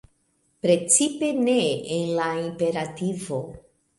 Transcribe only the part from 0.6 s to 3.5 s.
Precipe ne en la imperativo.